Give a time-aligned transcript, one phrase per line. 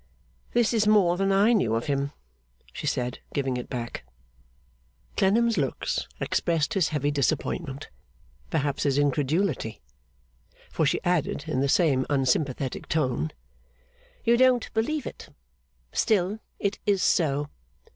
[0.53, 2.11] 'This is more than I knew of him,'
[2.73, 4.03] she said, giving it back.
[5.15, 7.87] Clennam's looks expressed his heavy disappointment,
[8.49, 9.79] perhaps his incredulity;
[10.71, 13.29] for she added in the same unsympathetic tone:
[14.25, 15.29] 'You don't believe it.
[15.93, 17.49] Still, it is so.